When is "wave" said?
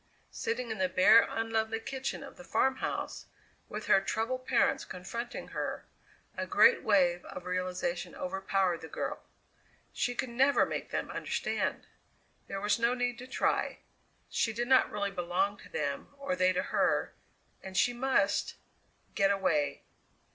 6.83-7.23